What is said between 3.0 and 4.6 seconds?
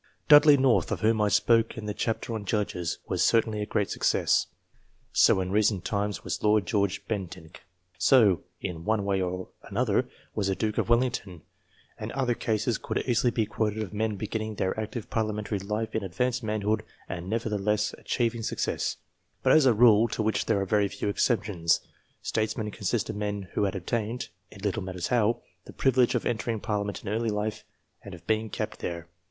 was certainly a great success;